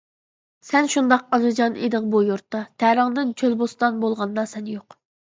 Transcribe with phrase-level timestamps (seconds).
[0.67, 4.99] سەن شۇنداق ئانىجان ئىدىڭ بۇ يۇرتتا، تەرىڭدىن چۆل بوستان بولغاندا سەن يوق.